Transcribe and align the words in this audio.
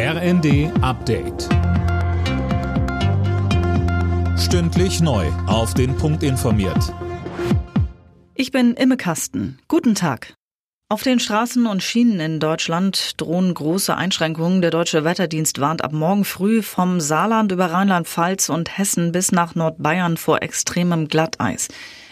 RND 0.00 0.70
Update. 0.80 1.48
Stündlich 4.38 5.00
neu. 5.00 5.26
Auf 5.48 5.74
den 5.74 5.96
Punkt 5.96 6.22
informiert. 6.22 6.94
Ich 8.36 8.52
bin 8.52 8.74
Imme 8.74 8.96
Kasten. 8.96 9.58
Guten 9.66 9.96
Tag. 9.96 10.34
Auf 10.88 11.02
den 11.02 11.18
Straßen 11.18 11.66
und 11.66 11.82
Schienen 11.82 12.20
in 12.20 12.38
Deutschland 12.38 13.20
drohen 13.20 13.52
große 13.52 13.96
Einschränkungen. 13.96 14.62
Der 14.62 14.70
Deutsche 14.70 15.02
Wetterdienst 15.02 15.60
warnt 15.60 15.82
ab 15.82 15.92
morgen 15.92 16.24
früh 16.24 16.62
vom 16.62 17.00
Saarland 17.00 17.50
über 17.50 17.72
Rheinland-Pfalz 17.72 18.50
und 18.50 18.78
Hessen 18.78 19.10
bis 19.10 19.32
nach 19.32 19.56
Nordbayern 19.56 20.16
vor 20.16 20.42
extremem 20.42 21.08
Glatteis. 21.08 21.66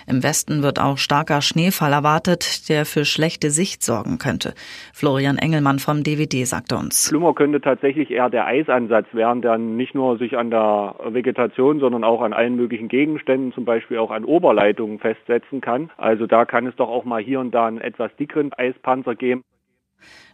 Im 0.09 0.23
Westen 0.23 0.62
wird 0.62 0.80
auch 0.80 0.98
starker 0.98 1.43
Schneefall 1.43 1.93
erwartet, 1.93 2.68
der 2.68 2.86
für 2.86 3.04
schlechte 3.04 3.50
Sicht 3.50 3.82
sorgen 3.82 4.18
könnte. 4.18 4.54
Florian 4.93 5.36
Engelmann 5.36 5.80
vom 5.80 6.04
DWD 6.04 6.46
sagte 6.46 6.77
uns. 6.77 7.09
Schlimmer 7.09 7.34
könnte 7.34 7.61
tatsächlich 7.61 8.11
eher 8.11 8.30
der 8.30 8.46
Eisansatz 8.46 9.07
werden, 9.12 9.43
der 9.43 9.58
nicht 9.58 9.95
nur 9.95 10.17
sich 10.18 10.36
an 10.36 10.50
der 10.50 10.95
Vegetation, 11.08 11.81
sondern 11.81 12.04
auch 12.04 12.22
an 12.22 12.32
allen 12.32 12.54
möglichen 12.54 12.89
Gegenständen, 12.89 13.53
zum 13.53 13.64
Beispiel 13.64 13.98
auch 13.98 14.12
an 14.12 14.25
Oberleitungen 14.25 15.00
festsetzen 15.00 15.61
kann. 15.61 15.90
Also 15.96 16.26
da 16.26 16.45
kann 16.45 16.67
es 16.67 16.76
doch 16.76 16.89
auch 16.89 17.04
mal 17.04 17.20
hier 17.20 17.40
und 17.40 17.50
da 17.53 17.67
einen 17.67 17.81
etwas 17.81 18.14
dickeren 18.17 18.53
Eispanzer 18.53 19.17
geben. 19.17 19.43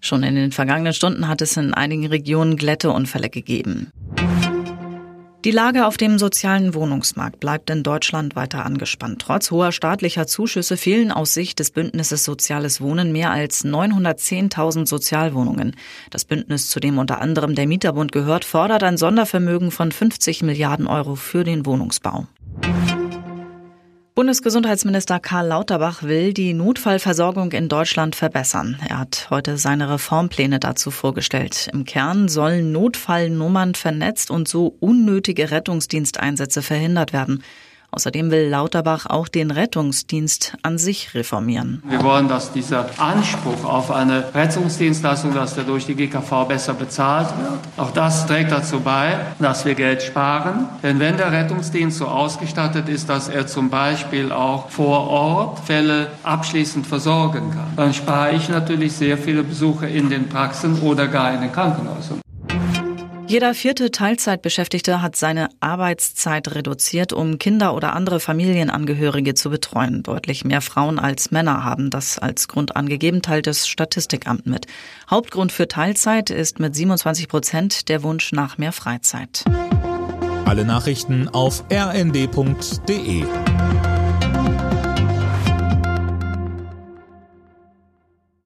Schon 0.00 0.22
in 0.22 0.34
den 0.34 0.52
vergangenen 0.52 0.92
Stunden 0.92 1.28
hat 1.28 1.40
es 1.40 1.56
in 1.56 1.72
einigen 1.72 2.06
Regionen 2.06 2.56
Glätteunfälle 2.56 3.30
gegeben. 3.30 3.92
Die 5.44 5.50
Lage 5.50 5.86
auf 5.86 5.96
dem 5.96 6.20
sozialen 6.20 6.72
Wohnungsmarkt 6.72 7.40
bleibt 7.40 7.68
in 7.68 7.82
Deutschland 7.82 8.36
weiter 8.36 8.64
angespannt. 8.64 9.22
Trotz 9.22 9.50
hoher 9.50 9.72
staatlicher 9.72 10.28
Zuschüsse 10.28 10.76
fehlen 10.76 11.10
aus 11.10 11.34
Sicht 11.34 11.58
des 11.58 11.72
Bündnisses 11.72 12.22
Soziales 12.22 12.80
Wohnen 12.80 13.10
mehr 13.10 13.32
als 13.32 13.64
910.000 13.64 14.86
Sozialwohnungen. 14.86 15.74
Das 16.10 16.24
Bündnis, 16.24 16.70
zu 16.70 16.78
dem 16.78 16.96
unter 16.96 17.20
anderem 17.20 17.56
der 17.56 17.66
Mieterbund 17.66 18.12
gehört, 18.12 18.44
fordert 18.44 18.84
ein 18.84 18.96
Sondervermögen 18.96 19.72
von 19.72 19.90
50 19.90 20.44
Milliarden 20.44 20.86
Euro 20.86 21.16
für 21.16 21.42
den 21.42 21.66
Wohnungsbau. 21.66 22.28
Bundesgesundheitsminister 24.22 25.18
Karl 25.18 25.48
Lauterbach 25.48 26.04
will 26.04 26.32
die 26.32 26.54
Notfallversorgung 26.54 27.50
in 27.50 27.68
Deutschland 27.68 28.14
verbessern. 28.14 28.78
Er 28.88 29.00
hat 29.00 29.26
heute 29.30 29.58
seine 29.58 29.90
Reformpläne 29.90 30.60
dazu 30.60 30.92
vorgestellt. 30.92 31.68
Im 31.72 31.84
Kern 31.84 32.28
sollen 32.28 32.70
Notfallnummern 32.70 33.74
vernetzt 33.74 34.30
und 34.30 34.46
so 34.46 34.76
unnötige 34.78 35.50
Rettungsdiensteinsätze 35.50 36.62
verhindert 36.62 37.12
werden. 37.12 37.42
Außerdem 37.94 38.30
will 38.30 38.48
Lauterbach 38.48 39.04
auch 39.04 39.28
den 39.28 39.50
Rettungsdienst 39.50 40.56
an 40.62 40.78
sich 40.78 41.12
reformieren. 41.12 41.82
Wir 41.86 42.02
wollen, 42.02 42.26
dass 42.26 42.50
dieser 42.50 42.86
Anspruch 42.96 43.64
auf 43.64 43.90
eine 43.90 44.34
Rettungsdienstleistung, 44.34 45.34
dass 45.34 45.56
der 45.56 45.64
durch 45.64 45.84
die 45.84 45.94
GKV 45.94 46.46
besser 46.48 46.72
bezahlt 46.72 47.28
wird. 47.38 47.60
Auch 47.76 47.90
das 47.90 48.26
trägt 48.26 48.50
dazu 48.50 48.80
bei, 48.80 49.18
dass 49.38 49.66
wir 49.66 49.74
Geld 49.74 50.02
sparen. 50.02 50.70
Denn 50.82 51.00
wenn 51.00 51.18
der 51.18 51.32
Rettungsdienst 51.32 51.98
so 51.98 52.06
ausgestattet 52.06 52.88
ist, 52.88 53.10
dass 53.10 53.28
er 53.28 53.46
zum 53.46 53.68
Beispiel 53.68 54.32
auch 54.32 54.70
vor 54.70 55.08
Ort 55.08 55.58
Fälle 55.58 56.06
abschließend 56.22 56.86
versorgen 56.86 57.50
kann, 57.50 57.72
dann 57.76 57.92
spare 57.92 58.32
ich 58.32 58.48
natürlich 58.48 58.94
sehr 58.94 59.18
viele 59.18 59.42
Besuche 59.42 59.86
in 59.86 60.08
den 60.08 60.30
Praxen 60.30 60.80
oder 60.80 61.08
gar 61.08 61.34
in 61.34 61.42
den 61.42 61.52
Krankenhäusern. 61.52 62.22
Jeder 63.32 63.54
vierte 63.54 63.90
Teilzeitbeschäftigte 63.90 65.00
hat 65.00 65.16
seine 65.16 65.48
Arbeitszeit 65.58 66.54
reduziert, 66.54 67.14
um 67.14 67.38
Kinder 67.38 67.74
oder 67.74 67.94
andere 67.94 68.20
Familienangehörige 68.20 69.32
zu 69.32 69.48
betreuen. 69.48 70.02
Deutlich 70.02 70.44
mehr 70.44 70.60
Frauen 70.60 70.98
als 70.98 71.30
Männer 71.30 71.64
haben 71.64 71.88
das 71.88 72.18
als 72.18 72.46
Grund 72.46 72.76
angegeben, 72.76 73.22
teilt 73.22 73.46
das 73.46 73.66
Statistikamt 73.66 74.44
mit. 74.44 74.66
Hauptgrund 75.08 75.50
für 75.50 75.66
Teilzeit 75.66 76.28
ist 76.28 76.60
mit 76.60 76.76
27 76.76 77.26
Prozent 77.26 77.88
der 77.88 78.02
Wunsch 78.02 78.32
nach 78.32 78.58
mehr 78.58 78.72
Freizeit. 78.72 79.44
Alle 80.44 80.66
Nachrichten 80.66 81.30
auf 81.30 81.64
rnd.de 81.72 83.24